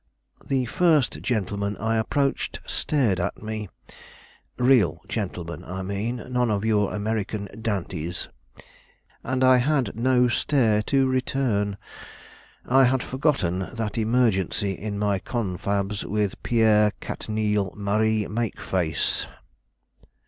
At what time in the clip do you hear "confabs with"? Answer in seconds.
15.19-16.41